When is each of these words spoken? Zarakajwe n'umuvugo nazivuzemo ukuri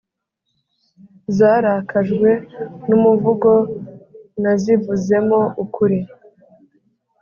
Zarakajwe 1.37 2.29
n'umuvugo 2.87 3.51
nazivuzemo 4.41 5.39
ukuri 5.63 5.99